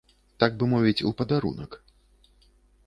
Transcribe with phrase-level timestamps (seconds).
[0.43, 1.71] Так бы мовіць, у падарунак.